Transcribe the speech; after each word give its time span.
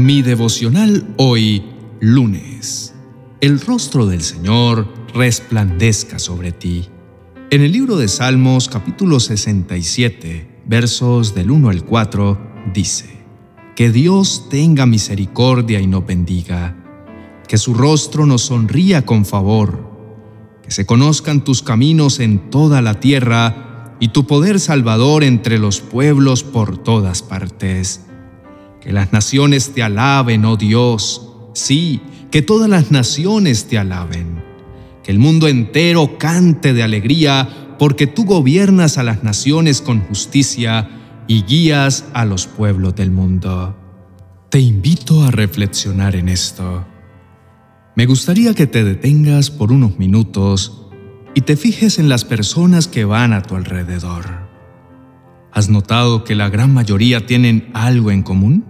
Mi 0.00 0.22
devocional 0.22 1.12
hoy, 1.18 1.62
lunes. 2.00 2.94
El 3.42 3.60
rostro 3.60 4.06
del 4.06 4.22
Señor 4.22 4.88
resplandezca 5.12 6.18
sobre 6.18 6.52
ti. 6.52 6.88
En 7.50 7.60
el 7.60 7.72
libro 7.72 7.98
de 7.98 8.08
Salmos 8.08 8.70
capítulo 8.70 9.20
67, 9.20 10.62
versos 10.64 11.34
del 11.34 11.50
1 11.50 11.68
al 11.68 11.84
4, 11.84 12.72
dice, 12.72 13.10
Que 13.76 13.90
Dios 13.90 14.48
tenga 14.48 14.86
misericordia 14.86 15.82
y 15.82 15.86
nos 15.86 16.06
bendiga, 16.06 16.82
que 17.46 17.58
su 17.58 17.74
rostro 17.74 18.24
nos 18.24 18.40
sonría 18.40 19.04
con 19.04 19.26
favor, 19.26 19.86
que 20.62 20.70
se 20.70 20.86
conozcan 20.86 21.44
tus 21.44 21.62
caminos 21.62 22.20
en 22.20 22.48
toda 22.48 22.80
la 22.80 23.00
tierra 23.00 23.98
y 24.00 24.08
tu 24.08 24.26
poder 24.26 24.60
salvador 24.60 25.24
entre 25.24 25.58
los 25.58 25.82
pueblos 25.82 26.42
por 26.42 26.78
todas 26.78 27.20
partes 27.20 28.06
que 28.80 28.92
las 28.92 29.12
naciones 29.12 29.72
te 29.74 29.82
alaben, 29.82 30.44
oh 30.44 30.56
Dios. 30.56 31.28
Sí, 31.54 32.00
que 32.30 32.42
todas 32.42 32.68
las 32.68 32.90
naciones 32.90 33.66
te 33.66 33.78
alaben. 33.78 34.42
Que 35.02 35.10
el 35.10 35.18
mundo 35.18 35.48
entero 35.48 36.18
cante 36.18 36.72
de 36.72 36.82
alegría, 36.82 37.76
porque 37.78 38.06
tú 38.06 38.24
gobiernas 38.24 38.98
a 38.98 39.02
las 39.02 39.22
naciones 39.22 39.80
con 39.80 40.00
justicia 40.00 40.88
y 41.26 41.42
guías 41.42 42.04
a 42.12 42.24
los 42.24 42.46
pueblos 42.46 42.94
del 42.96 43.10
mundo. 43.10 43.76
Te 44.50 44.60
invito 44.60 45.22
a 45.22 45.30
reflexionar 45.30 46.16
en 46.16 46.28
esto. 46.28 46.86
Me 47.96 48.06
gustaría 48.06 48.54
que 48.54 48.66
te 48.66 48.82
detengas 48.82 49.50
por 49.50 49.72
unos 49.72 49.98
minutos 49.98 50.88
y 51.34 51.42
te 51.42 51.56
fijes 51.56 51.98
en 51.98 52.08
las 52.08 52.24
personas 52.24 52.88
que 52.88 53.04
van 53.04 53.32
a 53.32 53.42
tu 53.42 53.56
alrededor. 53.56 54.48
¿Has 55.52 55.68
notado 55.68 56.24
que 56.24 56.34
la 56.34 56.48
gran 56.48 56.72
mayoría 56.72 57.26
tienen 57.26 57.70
algo 57.74 58.10
en 58.10 58.22
común? 58.22 58.64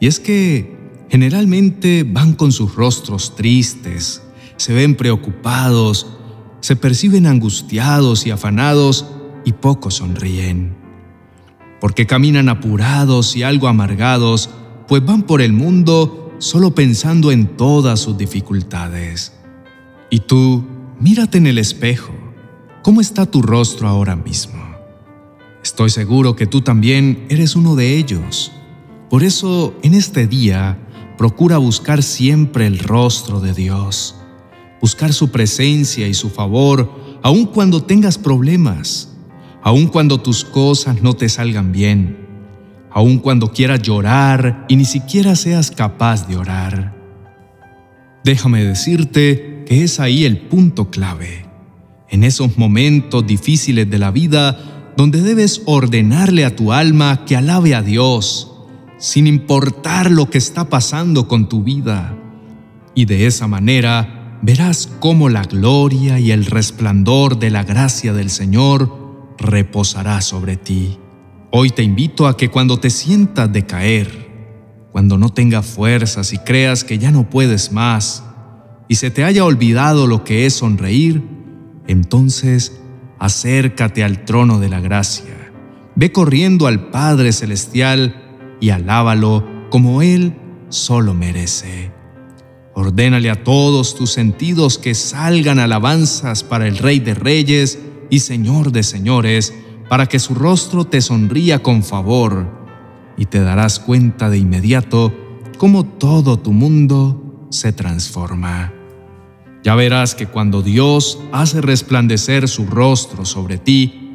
Y 0.00 0.06
es 0.06 0.20
que 0.20 0.76
generalmente 1.08 2.04
van 2.04 2.34
con 2.34 2.52
sus 2.52 2.74
rostros 2.74 3.36
tristes, 3.36 4.22
se 4.56 4.72
ven 4.72 4.94
preocupados, 4.94 6.06
se 6.60 6.76
perciben 6.76 7.26
angustiados 7.26 8.26
y 8.26 8.30
afanados 8.30 9.06
y 9.44 9.52
poco 9.52 9.90
sonríen. 9.90 10.76
Porque 11.80 12.06
caminan 12.06 12.48
apurados 12.48 13.36
y 13.36 13.42
algo 13.42 13.68
amargados, 13.68 14.50
pues 14.88 15.04
van 15.04 15.22
por 15.22 15.42
el 15.42 15.52
mundo 15.52 16.34
solo 16.38 16.74
pensando 16.74 17.30
en 17.30 17.56
todas 17.56 18.00
sus 18.00 18.18
dificultades. 18.18 19.32
Y 20.10 20.20
tú, 20.20 20.64
mírate 21.00 21.38
en 21.38 21.46
el 21.46 21.58
espejo. 21.58 22.12
¿Cómo 22.82 23.00
está 23.00 23.26
tu 23.26 23.42
rostro 23.42 23.88
ahora 23.88 24.16
mismo? 24.16 24.64
Estoy 25.62 25.90
seguro 25.90 26.36
que 26.36 26.46
tú 26.46 26.60
también 26.60 27.26
eres 27.28 27.56
uno 27.56 27.74
de 27.74 27.96
ellos. 27.96 28.52
Por 29.10 29.22
eso, 29.22 29.74
en 29.82 29.94
este 29.94 30.26
día, 30.26 30.78
procura 31.16 31.58
buscar 31.58 32.02
siempre 32.02 32.66
el 32.66 32.78
rostro 32.78 33.40
de 33.40 33.52
Dios, 33.52 34.16
buscar 34.80 35.12
su 35.12 35.30
presencia 35.30 36.08
y 36.08 36.14
su 36.14 36.28
favor, 36.28 36.90
aun 37.22 37.46
cuando 37.46 37.82
tengas 37.82 38.18
problemas, 38.18 39.12
aun 39.62 39.86
cuando 39.86 40.20
tus 40.20 40.44
cosas 40.44 41.02
no 41.02 41.14
te 41.14 41.28
salgan 41.28 41.72
bien, 41.72 42.26
aun 42.90 43.18
cuando 43.18 43.52
quieras 43.52 43.82
llorar 43.82 44.64
y 44.68 44.76
ni 44.76 44.84
siquiera 44.84 45.36
seas 45.36 45.70
capaz 45.70 46.26
de 46.26 46.36
orar. 46.36 46.96
Déjame 48.24 48.64
decirte 48.64 49.64
que 49.66 49.84
es 49.84 50.00
ahí 50.00 50.24
el 50.24 50.38
punto 50.38 50.90
clave, 50.90 51.46
en 52.08 52.24
esos 52.24 52.58
momentos 52.58 53.26
difíciles 53.26 53.88
de 53.88 53.98
la 53.98 54.10
vida 54.10 54.92
donde 54.96 55.20
debes 55.20 55.62
ordenarle 55.66 56.44
a 56.44 56.56
tu 56.56 56.72
alma 56.72 57.24
que 57.24 57.36
alabe 57.36 57.74
a 57.74 57.82
Dios, 57.82 58.55
sin 58.98 59.26
importar 59.26 60.10
lo 60.10 60.30
que 60.30 60.38
está 60.38 60.68
pasando 60.68 61.28
con 61.28 61.48
tu 61.48 61.62
vida. 61.62 62.16
Y 62.94 63.04
de 63.04 63.26
esa 63.26 63.46
manera 63.46 64.38
verás 64.42 64.88
cómo 65.00 65.28
la 65.28 65.42
gloria 65.42 66.18
y 66.18 66.30
el 66.30 66.46
resplandor 66.46 67.38
de 67.38 67.50
la 67.50 67.64
gracia 67.64 68.12
del 68.12 68.30
Señor 68.30 69.34
reposará 69.38 70.20
sobre 70.20 70.56
ti. 70.56 70.98
Hoy 71.50 71.70
te 71.70 71.82
invito 71.82 72.26
a 72.26 72.36
que 72.36 72.48
cuando 72.48 72.78
te 72.78 72.90
sientas 72.90 73.52
decaer, 73.52 74.26
cuando 74.92 75.18
no 75.18 75.30
tengas 75.30 75.66
fuerzas 75.66 76.32
y 76.32 76.38
creas 76.38 76.84
que 76.84 76.98
ya 76.98 77.10
no 77.10 77.28
puedes 77.28 77.72
más, 77.72 78.24
y 78.88 78.96
se 78.96 79.10
te 79.10 79.24
haya 79.24 79.44
olvidado 79.44 80.06
lo 80.06 80.24
que 80.24 80.46
es 80.46 80.54
sonreír, 80.54 81.22
entonces 81.86 82.80
acércate 83.18 84.04
al 84.04 84.24
trono 84.24 84.58
de 84.58 84.68
la 84.68 84.80
gracia. 84.80 85.52
Ve 85.94 86.12
corriendo 86.12 86.66
al 86.66 86.90
Padre 86.90 87.32
Celestial 87.32 88.25
y 88.60 88.70
alábalo 88.70 89.44
como 89.70 90.02
Él 90.02 90.34
solo 90.68 91.14
merece. 91.14 91.92
Ordénale 92.74 93.30
a 93.30 93.42
todos 93.42 93.94
tus 93.94 94.10
sentidos 94.12 94.78
que 94.78 94.94
salgan 94.94 95.58
alabanzas 95.58 96.44
para 96.44 96.68
el 96.68 96.76
Rey 96.76 97.00
de 97.00 97.14
Reyes 97.14 97.78
y 98.10 98.20
Señor 98.20 98.72
de 98.72 98.82
Señores, 98.82 99.54
para 99.88 100.06
que 100.06 100.18
su 100.18 100.34
rostro 100.34 100.84
te 100.84 101.00
sonría 101.00 101.62
con 101.62 101.82
favor, 101.82 102.54
y 103.16 103.26
te 103.26 103.40
darás 103.40 103.78
cuenta 103.78 104.28
de 104.28 104.38
inmediato 104.38 105.12
cómo 105.56 105.84
todo 105.86 106.38
tu 106.38 106.52
mundo 106.52 107.48
se 107.50 107.72
transforma. 107.72 108.72
Ya 109.62 109.74
verás 109.74 110.14
que 110.14 110.26
cuando 110.26 110.62
Dios 110.62 111.18
hace 111.32 111.60
resplandecer 111.60 112.46
su 112.48 112.66
rostro 112.66 113.24
sobre 113.24 113.58
ti, 113.58 114.12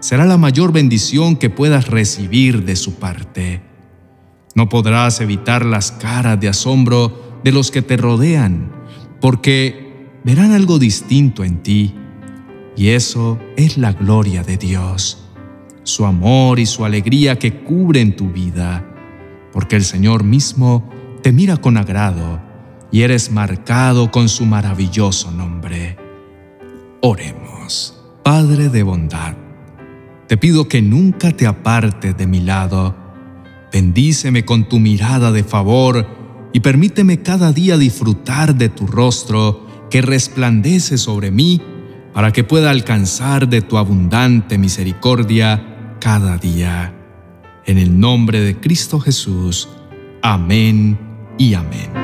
será 0.00 0.24
la 0.24 0.38
mayor 0.38 0.72
bendición 0.72 1.36
que 1.36 1.50
puedas 1.50 1.88
recibir 1.88 2.64
de 2.64 2.76
su 2.76 2.94
parte. 2.94 3.73
No 4.54 4.68
podrás 4.68 5.20
evitar 5.20 5.64
las 5.64 5.92
caras 5.92 6.38
de 6.40 6.48
asombro 6.48 7.40
de 7.42 7.52
los 7.52 7.70
que 7.70 7.82
te 7.82 7.96
rodean, 7.96 8.72
porque 9.20 10.08
verán 10.24 10.52
algo 10.52 10.78
distinto 10.78 11.44
en 11.44 11.62
ti, 11.62 11.94
y 12.76 12.88
eso 12.88 13.38
es 13.56 13.78
la 13.78 13.92
gloria 13.92 14.42
de 14.42 14.56
Dios, 14.56 15.26
su 15.82 16.06
amor 16.06 16.58
y 16.58 16.66
su 16.66 16.84
alegría 16.84 17.38
que 17.38 17.62
cubren 17.62 18.16
tu 18.16 18.30
vida, 18.30 18.84
porque 19.52 19.76
el 19.76 19.84
Señor 19.84 20.24
mismo 20.24 20.90
te 21.22 21.32
mira 21.32 21.56
con 21.56 21.76
agrado 21.76 22.40
y 22.90 23.02
eres 23.02 23.30
marcado 23.30 24.10
con 24.10 24.28
su 24.28 24.46
maravilloso 24.46 25.30
nombre. 25.30 25.96
Oremos, 27.00 28.00
Padre 28.22 28.68
de 28.68 28.82
bondad, 28.82 29.34
te 30.26 30.36
pido 30.36 30.68
que 30.68 30.80
nunca 30.80 31.32
te 31.32 31.46
apartes 31.46 32.16
de 32.16 32.26
mi 32.26 32.40
lado, 32.40 32.96
Bendíceme 33.74 34.44
con 34.44 34.68
tu 34.68 34.78
mirada 34.78 35.32
de 35.32 35.42
favor 35.42 36.06
y 36.52 36.60
permíteme 36.60 37.22
cada 37.22 37.50
día 37.50 37.76
disfrutar 37.76 38.54
de 38.54 38.68
tu 38.68 38.86
rostro 38.86 39.66
que 39.90 40.00
resplandece 40.00 40.96
sobre 40.96 41.32
mí 41.32 41.60
para 42.12 42.32
que 42.32 42.44
pueda 42.44 42.70
alcanzar 42.70 43.48
de 43.48 43.62
tu 43.62 43.76
abundante 43.76 44.58
misericordia 44.58 45.96
cada 46.00 46.38
día. 46.38 46.94
En 47.66 47.78
el 47.78 47.98
nombre 47.98 48.42
de 48.42 48.60
Cristo 48.60 49.00
Jesús. 49.00 49.68
Amén 50.22 50.96
y 51.36 51.54
amén. 51.54 52.03